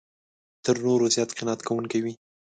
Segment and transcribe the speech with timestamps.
[0.63, 2.13] تر نورو زیات قناعت کوونکی وي.